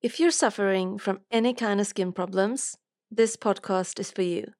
[0.00, 2.76] If you're suffering from any kind of skin problems,
[3.10, 4.52] this podcast is for you.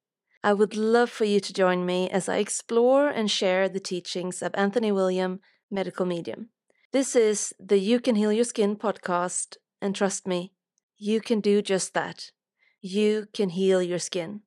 [0.42, 4.42] I would love for you to join me as I explore and share the teachings
[4.42, 5.38] of Anthony William,
[5.70, 6.48] medical medium.
[6.92, 10.54] This is the You Can Heal Your Skin podcast, and trust me,
[10.96, 12.32] you can do just that.
[12.80, 14.40] You can heal your skin.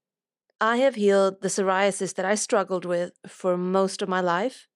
[0.60, 4.68] I have healed the psoriasis that I struggled with for most of my life,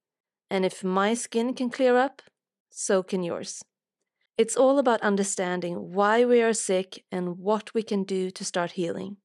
[0.50, 2.22] and if my skin can clear up,
[2.70, 3.66] so can yours.
[4.38, 8.72] It's all about understanding why we are sick and what we can do to start
[8.72, 9.16] healing.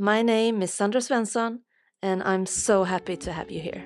[0.00, 1.60] My name is Sandra Svensson,
[2.02, 3.84] and I'm so happy to have you here.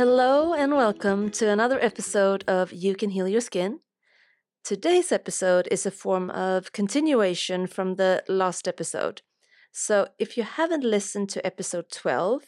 [0.00, 3.80] Hello, and welcome to another episode of You Can Heal Your Skin.
[4.64, 9.20] Today's episode is a form of continuation from the last episode.
[9.72, 12.44] So, if you haven't listened to episode 12,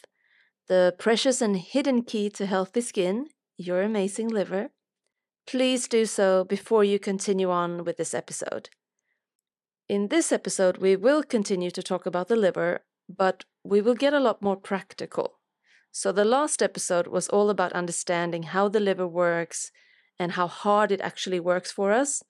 [0.69, 3.27] The Precious and Hidden Key to Healthy Skin,
[3.59, 4.71] Your Amazing Liver,
[5.47, 8.71] please do so before you continue on with this episode.
[9.91, 12.81] In this episode, we will continue to talk about the liver,
[13.15, 15.42] but we will get a lot more practical.
[15.95, 19.71] So, the last episode was all about understanding how the liver works
[20.19, 22.23] and how hard it actually works for us.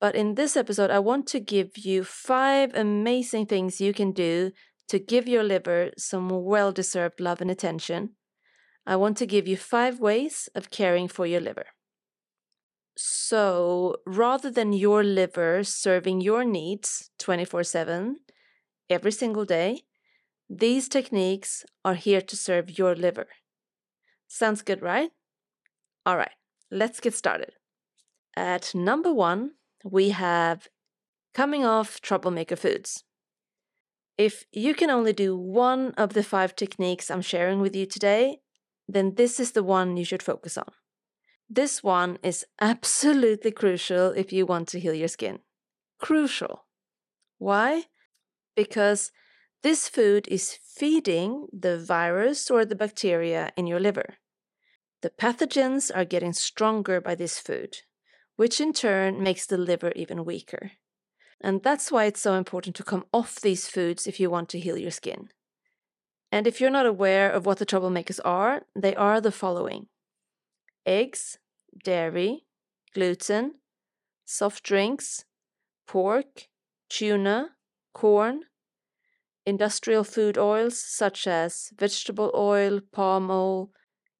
[0.00, 4.52] But in this episode, I want to give you five amazing things you can do
[4.88, 8.10] to give your liver some well deserved love and attention.
[8.86, 11.66] I want to give you five ways of caring for your liver.
[12.96, 18.16] So, rather than your liver serving your needs 24 7
[18.90, 19.84] every single day,
[20.50, 23.28] these techniques are here to serve your liver.
[24.26, 25.10] Sounds good, right?
[26.04, 26.32] All right,
[26.72, 27.52] let's get started.
[28.36, 29.52] At number one,
[29.84, 30.66] we have
[31.34, 33.04] coming off troublemaker foods.
[34.18, 38.38] If you can only do one of the five techniques I'm sharing with you today,
[38.88, 40.72] then this is the one you should focus on.
[41.48, 45.38] This one is absolutely crucial if you want to heal your skin.
[46.00, 46.64] Crucial.
[47.38, 47.84] Why?
[48.56, 49.12] Because
[49.62, 54.16] this food is feeding the virus or the bacteria in your liver.
[55.02, 57.78] The pathogens are getting stronger by this food,
[58.36, 60.72] which in turn makes the liver even weaker.
[61.40, 64.60] And that's why it's so important to come off these foods if you want to
[64.60, 65.28] heal your skin.
[66.30, 69.86] And if you're not aware of what the troublemakers are, they are the following
[70.86, 71.38] eggs,
[71.84, 72.44] dairy,
[72.94, 73.54] gluten,
[74.24, 75.24] soft drinks,
[75.86, 76.48] pork,
[76.88, 77.50] tuna,
[77.92, 78.42] corn,
[79.50, 83.70] industrial food oils such as vegetable oil, palm oil,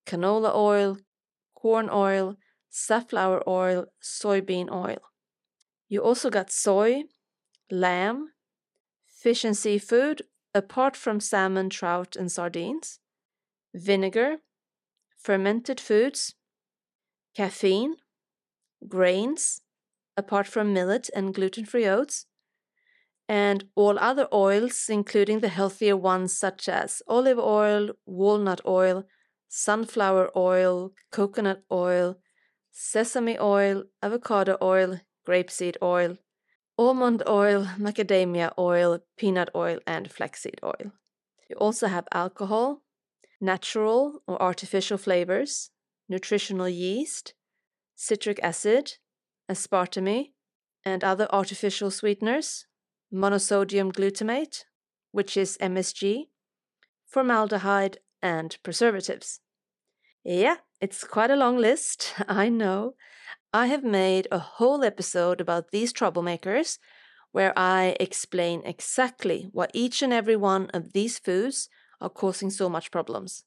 [0.05, 0.99] canola oil,
[1.55, 2.37] corn oil,
[2.69, 5.01] safflower oil, soybean oil.
[5.89, 7.05] You also got soy,
[7.71, 8.33] lamb,
[9.07, 12.99] fish and seafood, apart from salmon, trout, and sardines,
[13.73, 14.39] vinegar,
[15.17, 16.35] fermented foods,
[17.37, 17.95] caffeine,
[18.89, 19.63] grains,
[20.17, 22.27] apart from millet and gluten free oats,
[23.31, 29.05] and all other oils, including the healthier ones such as olive oil, walnut oil,
[29.47, 32.17] sunflower oil, coconut oil,
[32.73, 36.19] sesame oil, avocado oil, grapeseed oil,
[36.77, 40.91] almond oil, macadamia oil, peanut oil, and flaxseed oil.
[41.49, 42.83] You also have alcohol,
[43.41, 45.71] natural or artificial flavors,
[46.09, 47.35] nutritional yeast,
[47.95, 48.95] citric acid,
[49.49, 50.33] aspartame,
[50.85, 52.67] and other artificial sweeteners,
[53.13, 54.65] monosodium glutamate,
[55.13, 56.29] which is MSG,
[57.07, 59.41] formaldehyde, and preservatives.
[60.25, 62.95] Yeah, it's quite a long list, I know.
[63.53, 66.79] I have made a whole episode about these troublemakers
[67.33, 71.69] where I explain exactly what each and every one of these foods
[72.01, 73.45] are causing so much problems.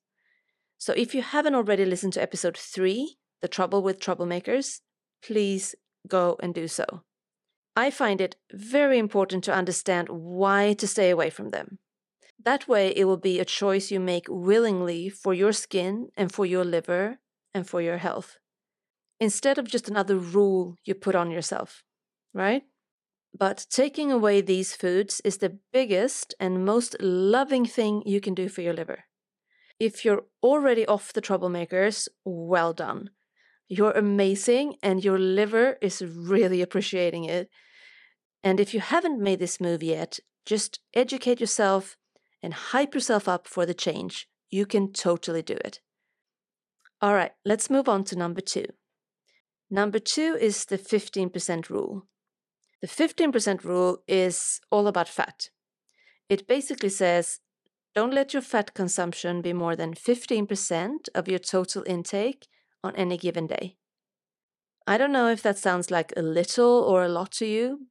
[0.77, 4.81] So if you haven't already listened to episode 3, The Trouble with Troublemakers,
[5.21, 5.75] please
[6.07, 7.03] go and do so.
[7.75, 11.79] I find it very important to understand why to stay away from them.
[12.43, 16.45] That way, it will be a choice you make willingly for your skin and for
[16.45, 17.19] your liver
[17.53, 18.37] and for your health,
[19.19, 21.83] instead of just another rule you put on yourself,
[22.33, 22.63] right?
[23.37, 28.49] But taking away these foods is the biggest and most loving thing you can do
[28.49, 29.05] for your liver.
[29.79, 33.09] If you're already off the troublemakers, well done.
[33.73, 37.49] You're amazing and your liver is really appreciating it.
[38.43, 41.97] And if you haven't made this move yet, just educate yourself
[42.43, 44.27] and hype yourself up for the change.
[44.51, 45.79] You can totally do it.
[47.01, 48.67] All right, let's move on to number two.
[49.71, 52.05] Number two is the 15% rule.
[52.81, 55.49] The 15% rule is all about fat.
[56.29, 57.39] It basically says
[57.95, 62.47] don't let your fat consumption be more than 15% of your total intake
[62.83, 63.77] on any given day.
[64.85, 67.87] I don't know if that sounds like a little or a lot to you,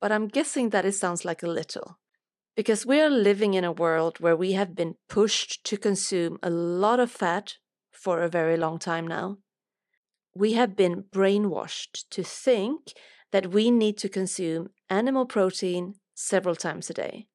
[0.00, 1.98] but I'm guessing that it sounds like a little.
[2.56, 6.50] Because we are living in a world where we have been pushed to consume a
[6.50, 7.54] lot of fat
[7.92, 9.38] for a very long time now.
[10.34, 12.92] We have been brainwashed to think
[13.30, 17.28] that we need to consume animal protein several times a day.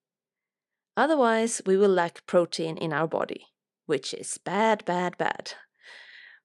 [0.96, 3.48] Otherwise, we will lack protein in our body,
[3.86, 5.54] which is bad, bad, bad.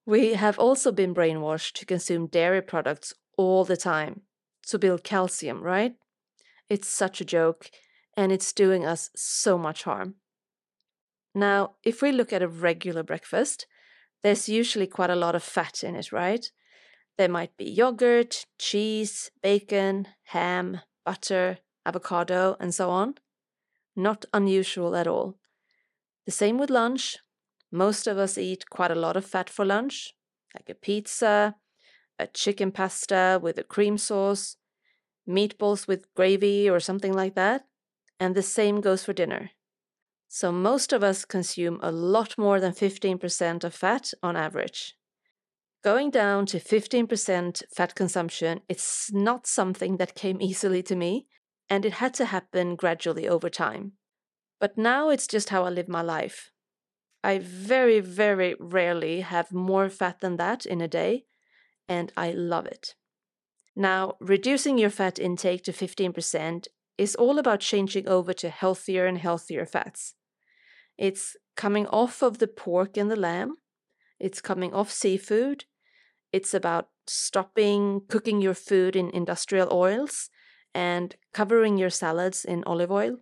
[0.04, 4.22] We have also been brainwashed to consume dairy products all the time
[4.66, 5.94] to build calcium, right?
[6.68, 7.70] It's such a joke,
[8.16, 10.16] and it's doing us so much harm.
[11.34, 13.66] Now, if we look at a regular breakfast,
[14.22, 16.50] there's usually quite a lot of fat in it, right?
[17.16, 23.14] There might be yogurt, cheese, bacon, ham, butter, avocado, and so on.
[23.94, 25.38] Not unusual at all.
[26.24, 27.18] The same with lunch.
[27.72, 30.12] Most of us eat quite a lot of fat for lunch,
[30.54, 31.56] like a pizza,
[32.18, 34.56] a chicken pasta with a cream sauce,
[35.26, 37.64] meatballs with gravy or something like that.
[38.20, 39.50] And the same goes for dinner.
[40.28, 44.94] So most of us consume a lot more than 15% of fat on average.
[45.82, 51.26] Going down to 15% fat consumption, it's not something that came easily to me
[51.70, 53.92] and it had to happen gradually over time.
[54.60, 56.52] But now it's just how I live my life.
[57.24, 61.24] I very, very rarely have more fat than that in a day,
[61.88, 62.94] and I love it.
[63.76, 66.66] Now, reducing your fat intake to 15%
[66.98, 70.14] is all about changing over to healthier and healthier fats.
[70.98, 73.56] It's coming off of the pork and the lamb,
[74.18, 75.64] it's coming off seafood,
[76.32, 80.30] it's about stopping cooking your food in industrial oils
[80.74, 83.18] and covering your salads in olive oil.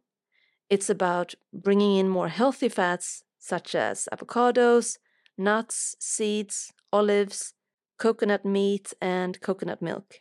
[0.69, 4.99] It's about bringing in more healthy fats such as avocados,
[5.37, 7.55] nuts, seeds, olives,
[7.99, 10.21] coconut meat, and coconut milk.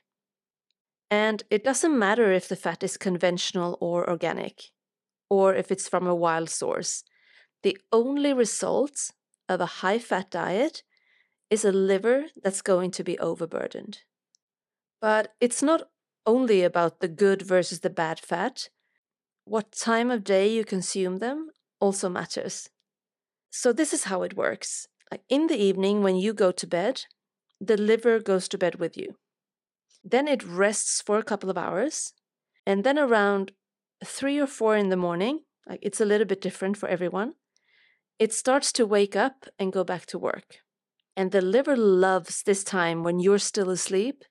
[1.12, 4.72] And it doesn't matter if the fat is conventional or organic,
[5.30, 7.04] or if it's from a wild source.
[7.62, 9.12] The only result
[9.48, 10.84] of a high fat diet
[11.50, 14.00] is a liver that's going to be overburdened.
[15.02, 15.90] But it's not
[16.26, 18.70] only about the good versus the bad fat.
[19.46, 21.50] What time of day you consume them
[21.80, 22.70] also matters.
[23.50, 24.88] So, this is how it works.
[25.28, 27.06] In the evening, when you go to bed,
[27.60, 29.16] the liver goes to bed with you.
[30.04, 32.14] Then it rests for a couple of hours.
[32.66, 33.52] And then around
[34.06, 37.34] three or four in the morning, like it's a little bit different for everyone,
[38.20, 40.60] it starts to wake up and go back to work.
[41.18, 44.24] And the liver loves this time when you're still asleep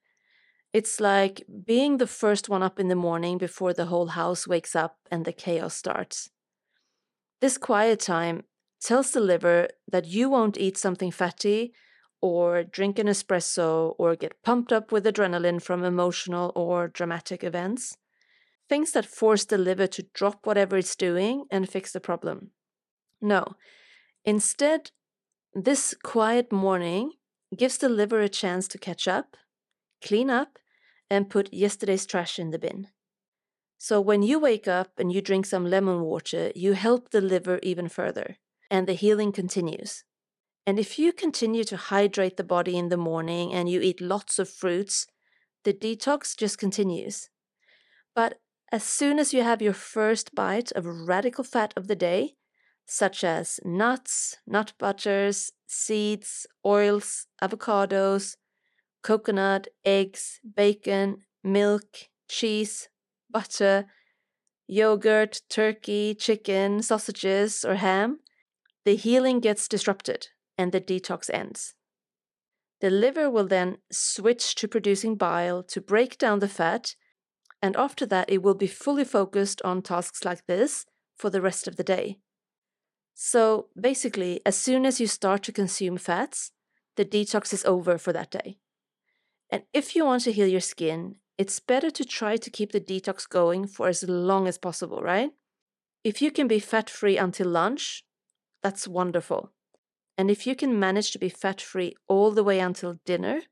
[0.72, 4.76] it's like being the first one up in the morning before the whole house wakes
[4.76, 6.30] up and the chaos starts.
[7.40, 8.44] This quiet time
[8.80, 11.72] tells the liver that you won't eat something fatty
[12.20, 17.96] or drink an espresso or get pumped up with adrenaline from emotional or dramatic events.
[18.68, 22.50] Things that force the liver to drop whatever it's doing and fix the problem.
[23.20, 23.54] No,
[24.24, 24.90] instead,
[25.54, 27.12] this quiet morning
[27.56, 29.36] gives the liver a chance to catch up
[30.02, 30.58] clean up,
[31.10, 32.88] and put yesterday's trash in the bin.
[33.78, 37.58] So when you wake up and you drink some lemon water, you help the liver
[37.62, 38.36] even further,
[38.70, 40.04] and the healing continues.
[40.66, 44.38] And if you continue to hydrate the body in the morning and you eat lots
[44.38, 45.06] of fruits,
[45.64, 47.30] the detox just continues.
[48.14, 48.38] But
[48.70, 52.34] as soon as you have your first bite of radical fat of the day,
[52.86, 58.36] such as nuts, nut butters, seeds, oils, avocados,
[59.02, 62.88] coconut, eggs, bacon, milk, cheese,
[63.30, 63.86] butter,
[64.66, 68.18] yogurt, turkey, chicken, sausages, or ham,
[68.84, 71.74] the healing gets disrupted and the detox ends.
[72.80, 76.94] The liver will then switch to producing bile to break down the fat,
[77.60, 81.66] and after that, it will be fully focused on tasks like this for the rest
[81.66, 82.18] of the day.
[83.14, 86.52] So basically, as soon as you start to consume fats,
[86.96, 88.58] the detox is over for that day.
[89.50, 92.80] And if you want to heal your skin, it's better to try to keep the
[92.80, 95.30] detox going for as long as possible, right?
[96.04, 98.04] If you can be fat free until lunch,
[98.62, 99.52] that's wonderful.
[100.16, 103.42] And if you can manage to be fat free all the way until dinner,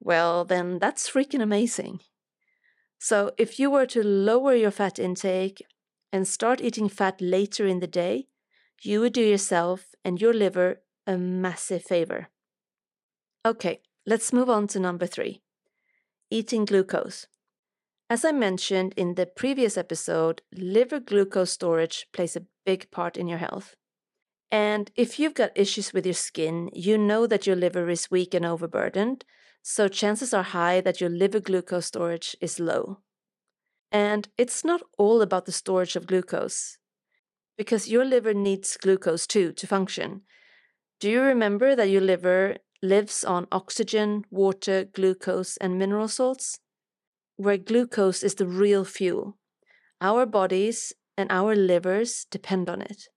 [0.00, 2.00] well, then that's freaking amazing.
[2.98, 5.64] So, if you were to lower your fat intake
[6.12, 8.28] and start eating fat later in the day,
[8.82, 12.28] you would do yourself and your liver a massive favor.
[13.44, 15.42] Okay, let's move on to number three
[16.30, 17.26] eating glucose.
[18.08, 23.28] As I mentioned in the previous episode, liver glucose storage plays a big part in
[23.28, 23.74] your health.
[24.52, 28.34] And if you've got issues with your skin, you know that your liver is weak
[28.34, 29.24] and overburdened,
[29.62, 32.98] so chances are high that your liver glucose storage is low.
[33.90, 36.76] And it's not all about the storage of glucose,
[37.56, 40.20] because your liver needs glucose too to function.
[41.00, 46.58] Do you remember that your liver lives on oxygen, water, glucose, and mineral salts?
[47.36, 49.38] Where glucose is the real fuel.
[50.02, 53.08] Our bodies and our livers depend on it.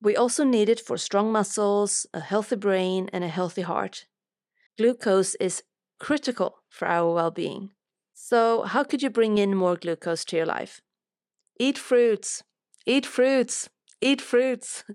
[0.00, 4.06] We also need it for strong muscles, a healthy brain, and a healthy heart.
[4.78, 5.62] Glucose is
[5.98, 7.70] critical for our well being.
[8.14, 10.80] So, how could you bring in more glucose to your life?
[11.58, 12.42] Eat fruits,
[12.86, 13.68] eat fruits,
[14.00, 14.84] eat fruits.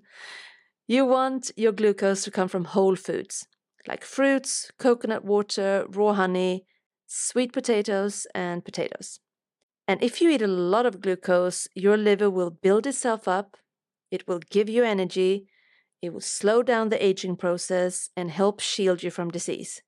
[0.87, 3.47] You want your glucose to come from whole foods
[3.87, 6.65] like fruits, coconut water, raw honey,
[7.07, 9.19] sweet potatoes, and potatoes.
[9.87, 13.57] And if you eat a lot of glucose, your liver will build itself up,
[14.11, 15.47] it will give you energy,
[16.01, 19.81] it will slow down the aging process, and help shield you from disease.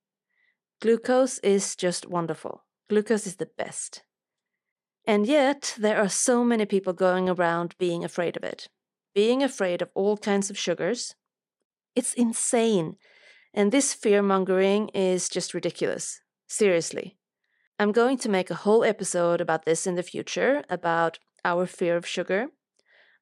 [0.81, 2.63] Glucose is just wonderful.
[2.89, 4.03] Glucose is the best.
[5.05, 8.69] And yet, there are so many people going around being afraid of it,
[9.13, 11.15] being afraid of all kinds of sugars.
[11.95, 12.95] It's insane
[13.53, 16.21] and this fear mongering is just ridiculous.
[16.47, 17.17] Seriously.
[17.79, 21.95] I'm going to make a whole episode about this in the future, about our fear
[21.95, 22.47] of sugar.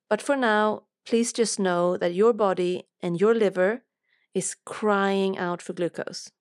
[0.10, 3.84] But for now, please just know that your body and your liver
[4.34, 6.32] is crying out for glucose.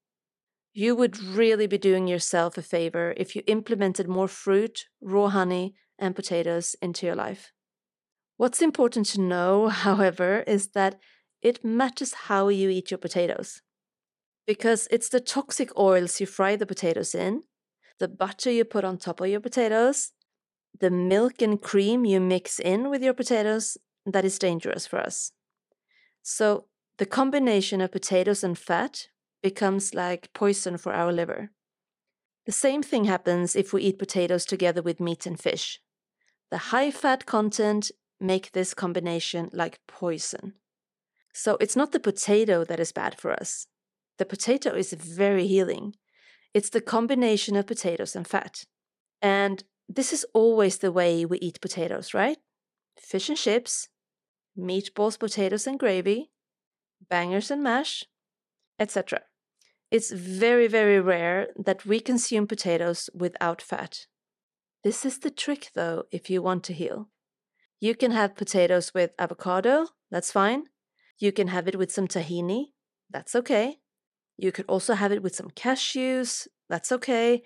[0.73, 5.75] You would really be doing yourself a favor if you implemented more fruit, raw honey,
[5.99, 7.52] and potatoes into your life.
[8.37, 11.00] What's important to know, however, is that
[11.43, 13.62] it matters how you eat your potatoes
[14.47, 17.43] because it's the toxic oils you fry the potatoes in,
[18.00, 20.11] the butter you put on top of your potatoes,
[20.81, 23.76] the milk and cream you mix in with your potatoes
[24.07, 25.33] that is dangerous for us.
[26.23, 26.66] So,
[26.99, 29.09] the combination of potatoes and fat
[29.42, 31.50] becomes like poison for our liver.
[32.47, 35.80] The same thing happens if we eat potatoes together with meat and fish.
[36.50, 37.90] The high fat content
[38.21, 40.54] make this combination like poison.
[41.33, 43.66] So it's not the potato that is bad for us.
[44.19, 45.95] The potato is very healing.
[46.52, 48.64] It's the combination of potatoes and fat.
[49.23, 52.38] And this is always the way we eat potatoes, right?
[52.99, 53.89] Fish and chips,
[54.59, 56.31] meatballs, potatoes and gravy,
[57.09, 58.05] bangers and mash,
[58.79, 59.23] etc.
[59.91, 64.07] It's very, very rare that we consume potatoes without fat.
[64.85, 67.09] This is the trick, though, if you want to heal.
[67.81, 70.65] You can have potatoes with avocado, that's fine.
[71.19, 72.67] You can have it with some tahini,
[73.11, 73.79] that's okay.
[74.37, 77.43] You could also have it with some cashews, that's okay.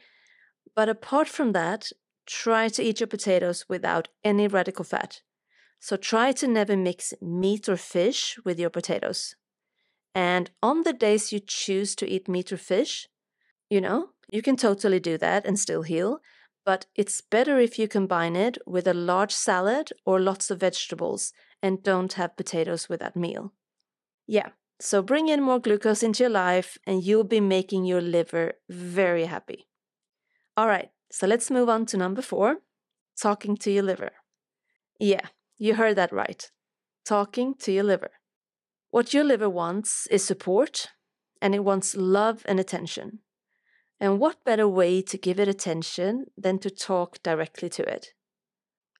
[0.77, 1.91] But apart from that,
[2.27, 5.23] try to eat your potatoes without any radical fat.
[5.81, 9.37] So try to never mix meat or fish with your potatoes.
[10.15, 13.09] And on the days you choose to eat meat or fish,
[13.69, 16.21] you know, you can totally do that and still heal,
[16.65, 21.33] but it's better if you combine it with a large salad or lots of vegetables
[21.63, 23.53] and don't have potatoes with that meal.
[24.27, 24.51] Yeah,
[24.81, 29.27] so bring in more glucose into your life and you'll be making your liver very
[29.27, 29.67] happy.
[30.57, 32.59] All right, so let's move on to number four
[33.21, 34.13] talking to your liver.
[34.99, 36.51] Yeah, you heard that right.
[37.05, 38.11] Talking to your liver.
[38.91, 40.89] What your liver wants is support
[41.41, 43.21] and it wants love and attention.
[44.01, 48.09] And what better way to give it attention than to talk directly to it?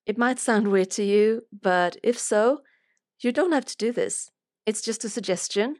[0.05, 2.61] It might sound weird to you, but if so,
[3.19, 4.29] you don't have to do this.
[4.65, 5.77] It's just a suggestion.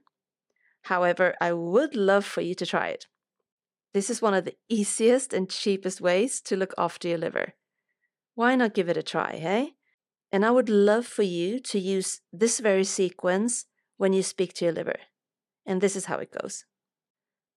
[0.83, 3.07] However, I would love for you to try it.
[3.93, 7.53] This is one of the easiest and cheapest ways to look after your liver.
[8.33, 9.73] Why not give it a try, hey?
[10.31, 13.65] And I would love for you to use this very sequence
[13.97, 14.99] when you speak to your liver.
[15.65, 16.65] And this is how it goes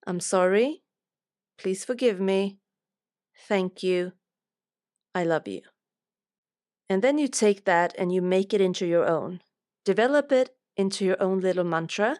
[0.06, 0.82] I'm sorry.
[1.58, 2.58] Please forgive me.
[3.46, 4.12] Thank you.
[5.14, 5.62] I love you.
[6.88, 9.40] And then you take that and you make it into your own.
[9.84, 12.18] Develop it into your own little mantra.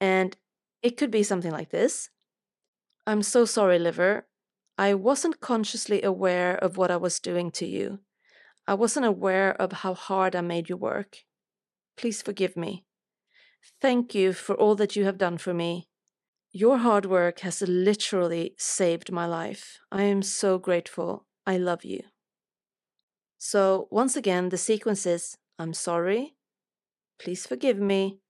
[0.00, 0.36] And
[0.82, 2.10] it could be something like this
[3.06, 4.26] I'm so sorry, liver.
[4.76, 8.00] I wasn't consciously aware of what I was doing to you.
[8.68, 11.24] I wasn't aware of how hard I made you work.
[11.96, 12.84] Please forgive me.
[13.80, 15.88] Thank you for all that you have done for me.
[16.52, 19.78] Your hard work has literally saved my life.
[19.90, 21.26] I am so grateful.
[21.46, 22.02] I love you.
[23.38, 26.34] So, once again, the sequence is I'm sorry,
[27.18, 28.20] Please forgive me.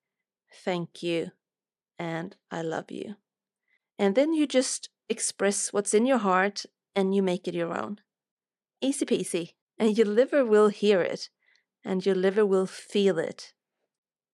[0.65, 1.33] Thank you.
[1.99, 3.17] And I love you.
[3.99, 6.65] And then you just express what's in your heart
[6.95, 7.99] and you make it your own.
[8.81, 9.58] Easy peasy.
[9.79, 11.29] And your liver will hear it
[11.85, 13.53] and your liver will feel it.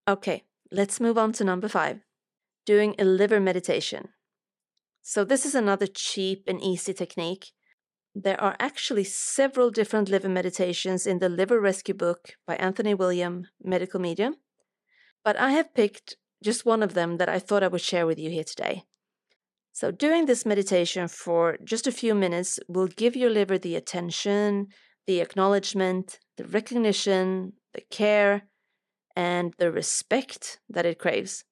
[0.08, 2.00] Okay, let's move on to number five
[2.66, 4.08] doing a liver meditation.
[5.02, 7.52] So, this is another cheap and easy technique.
[8.14, 13.48] There are actually several different liver meditations in the Liver Rescue book by Anthony William,
[13.62, 14.36] Medical Medium,
[15.22, 18.18] but I have picked just one of them that I thought I would share with
[18.18, 18.84] you here today.
[19.72, 24.68] So, doing this meditation for just a few minutes will give your liver the attention,
[25.06, 28.42] the acknowledgement, the recognition, the care,
[29.16, 31.44] and the respect that it craves.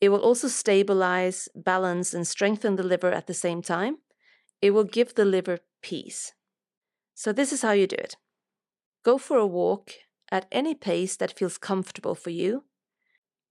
[0.00, 3.98] It will also stabilize, balance, and strengthen the liver at the same time.
[4.60, 6.32] It will give the liver peace.
[7.14, 8.16] So, this is how you do it
[9.04, 9.92] go for a walk
[10.32, 12.64] at any pace that feels comfortable for you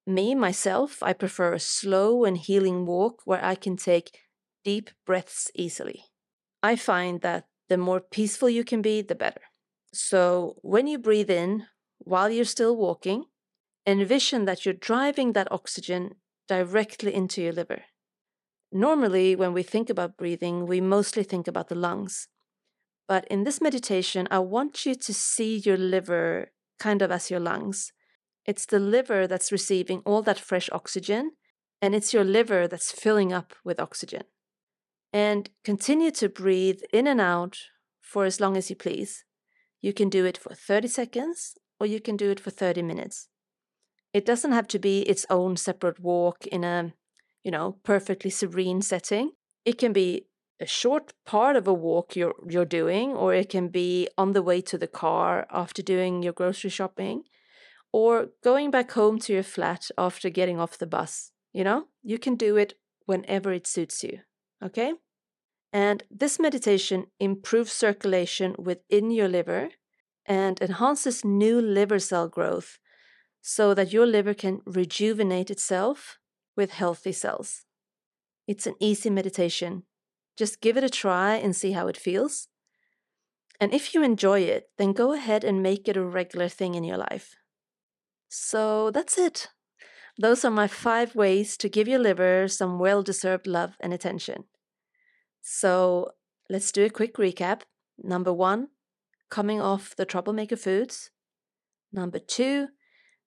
[0.06, 4.20] me, myself, I prefer a slow and healing walk where I can take
[4.64, 6.06] deep breaths easily.
[6.62, 9.42] I find that the more peaceful you can be, the better.
[9.94, 11.68] So when you breathe in
[12.00, 13.26] while you're still walking,
[13.86, 16.16] envision that you're driving that oxygen
[16.48, 17.84] directly into your liver.
[18.72, 22.28] Normally, when we think about breathing, we mostly think about the lungs.
[23.08, 27.40] But in this meditation, I want you to see your liver kind of as your
[27.40, 27.92] lungs
[28.46, 31.32] it's the liver that's receiving all that fresh oxygen,
[31.82, 34.24] and it's your liver that's filling up with oxygen.
[35.14, 37.60] And continue to breathe in and out
[38.02, 39.24] for as long as you please.
[39.80, 43.28] You can do it for 30 seconds or you can do it for 30 minutes.
[44.12, 46.94] It doesn't have to be its own separate walk in a,
[47.44, 49.32] you know, perfectly serene setting.
[49.66, 50.26] It can be
[50.60, 54.42] a short part of a walk you're you're doing or it can be on the
[54.42, 57.24] way to the car after doing your grocery shopping
[57.92, 61.32] or going back home to your flat after getting off the bus.
[61.52, 64.20] You know, you can do it whenever it suits you.
[64.64, 64.94] Okay?
[65.72, 69.70] And this meditation improves circulation within your liver
[70.26, 72.78] and enhances new liver cell growth
[73.42, 76.18] so that your liver can rejuvenate itself
[76.56, 77.66] with healthy cells.
[78.48, 79.84] It's an easy meditation.
[80.38, 82.48] Just give it a try and see how it feels.
[83.60, 86.84] And if you enjoy it, then go ahead and make it a regular thing in
[86.84, 87.36] your life.
[88.30, 89.50] So that's it.
[90.18, 94.46] Those are my five ways to give your liver some well deserved love and attention.
[95.46, 96.14] So
[96.50, 97.64] let's do a quick recap.
[98.02, 98.70] Number one,
[99.30, 101.12] coming off the troublemaker foods.
[101.92, 102.70] Number two,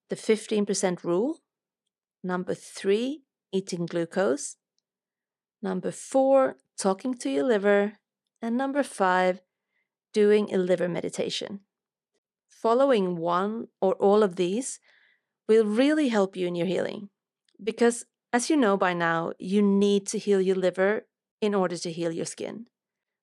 [0.08, 1.40] the 15% rule.
[2.24, 4.56] Number three, eating glucose.
[5.62, 7.92] Number four, talking to your liver.
[8.40, 9.42] And number five,
[10.14, 11.60] doing a liver meditation.
[12.48, 14.80] Following one or all of these
[15.46, 17.10] will really help you in your healing.
[17.62, 21.04] Because, as you know by now, you need to heal your liver
[21.40, 22.66] in order to heal your skin.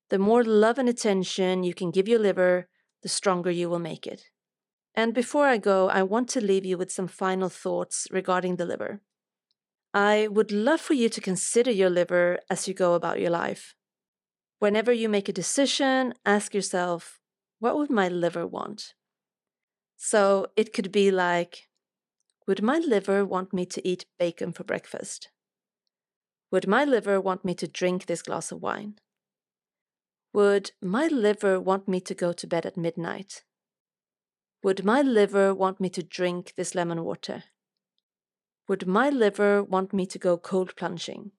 [0.09, 2.67] The more love and attention you can give your liver,
[3.01, 4.25] the stronger you will make it.
[4.95, 8.65] And before I go, I want to leave you with some final thoughts regarding the
[8.65, 9.01] liver.
[9.93, 13.75] I would love for you to consider your liver as you go about your life.
[14.59, 17.19] Whenever you make a decision, ask yourself,
[17.59, 18.93] what would my liver want?
[19.97, 21.69] So it could be like,
[22.47, 25.29] would my liver want me to eat bacon for breakfast?
[26.53, 28.99] Would my liver want me to drink this glass of wine?
[30.33, 33.43] Would my liver want me to go to bed at midnight?
[34.61, 37.45] Would my liver want me to drink this lemon water?
[38.67, 41.31] Would my liver want me to go cold plunging?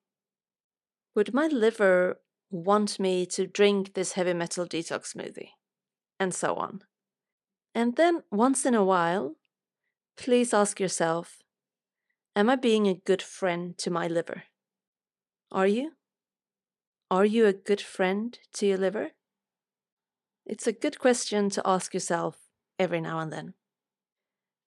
[1.15, 2.19] Would my liver
[2.51, 5.51] want me to drink this heavy metal detox smoothie?
[6.19, 6.83] And so on.
[7.73, 9.37] And then once in a while,
[10.17, 11.39] Please ask yourself
[12.35, 14.43] Am I being a good friend to my liver?
[15.51, 15.93] Are you?
[17.11, 19.11] Are you a good friend to your liver?
[20.47, 23.55] It's a good question to ask yourself every now and then.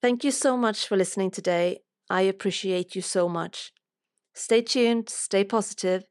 [0.01, 1.79] Thank you so much for listening today.
[2.09, 3.73] I appreciate you so much.
[4.33, 6.05] Stay tuned, stay positive,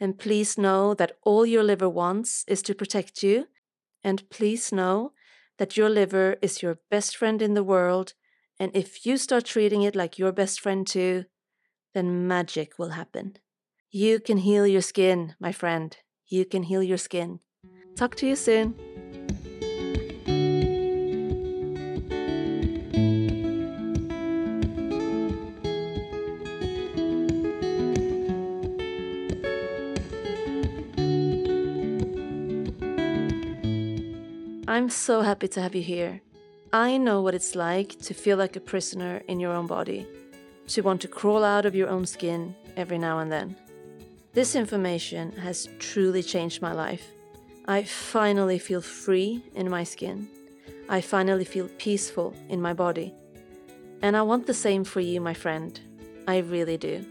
[0.00, 3.46] and please know that all your liver wants is to protect you.
[4.02, 5.12] And please know
[5.58, 8.14] that your liver is your best friend in the world
[8.58, 11.26] and if you start treating it like your best friend too,
[11.94, 13.36] then magic will happen.
[13.90, 15.96] You can heal your skin, my friend.
[16.26, 17.40] You can heal your skin.
[17.94, 18.74] Talk to you soon.
[34.68, 36.20] I'm so happy to have you here.
[36.72, 40.06] I know what it's like to feel like a prisoner in your own body,
[40.68, 43.56] to want to crawl out of your own skin every now and then.
[44.36, 47.10] This information has truly changed my life.
[47.66, 50.28] I finally feel free in my skin.
[50.90, 53.14] I finally feel peaceful in my body.
[54.02, 55.80] And I want the same for you, my friend.
[56.28, 57.02] I really do.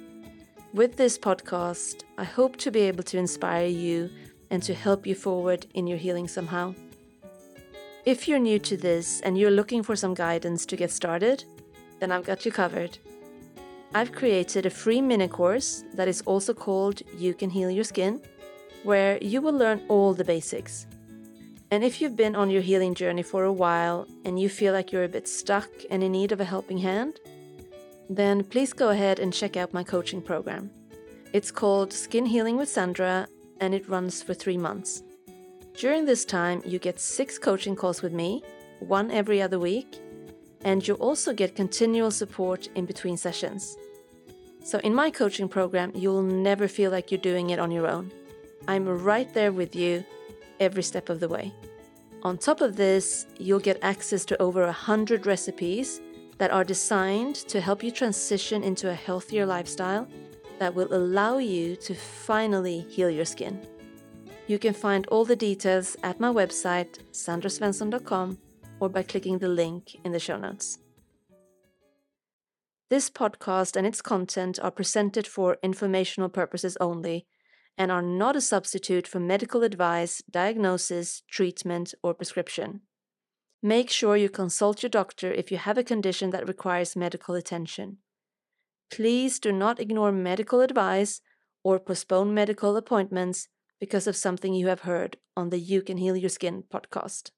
[0.72, 4.12] With this podcast, I hope to be able to inspire you
[4.52, 6.76] and to help you forward in your healing somehow.
[8.06, 11.44] If you're new to this and you're looking for some guidance to get started,
[12.00, 13.00] then I've got you covered.
[13.96, 18.20] I've created a free mini course that is also called You Can Heal Your Skin,
[18.84, 20.86] where you will learn all the basics.
[21.72, 24.92] And if you've been on your healing journey for a while and you feel like
[24.92, 27.22] you're a bit stuck and in need of a helping hand,
[28.10, 30.70] then please go ahead and check out my coaching program.
[31.32, 33.30] It's called Skin Healing with Sandra
[33.62, 35.04] and it runs for three months.
[35.78, 38.44] During this time, you get six coaching calls with me,
[38.80, 40.02] one every other week,
[40.66, 43.78] and you also get continual support in between sessions.
[44.66, 48.12] So, in my coaching program, you'll never feel like you're doing it on your own.
[48.68, 50.04] I'm right there with you
[50.60, 51.54] every step of the way.
[52.24, 56.02] On top of this, you'll get access to over 100 recipes
[56.40, 60.08] that are designed to help you transition into a healthier lifestyle
[60.58, 63.68] that will allow you to finally heal your skin.
[64.48, 68.40] You can find all the details at my website, sandrasvensson.com,
[68.80, 70.80] or by clicking the link in the show notes.
[72.90, 77.26] This podcast and its content are presented for informational purposes only
[77.78, 82.82] and are not a substitute for medical advice, diagnosis, treatment, or prescription.
[83.62, 87.98] Make sure you consult your doctor if you have a condition that requires medical attention.
[88.92, 91.22] Please do not ignore medical advice
[91.64, 93.48] or postpone medical appointments
[93.80, 97.32] because of something you have heard on the You Can Heal Your Skin podcast.